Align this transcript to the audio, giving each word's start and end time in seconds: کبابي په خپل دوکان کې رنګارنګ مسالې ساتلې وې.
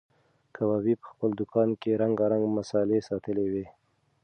کبابي 0.55 0.93
په 1.01 1.05
خپل 1.11 1.29
دوکان 1.39 1.69
کې 1.81 1.99
رنګارنګ 2.01 2.43
مسالې 2.57 2.99
ساتلې 3.09 3.45
وې. 3.53 3.65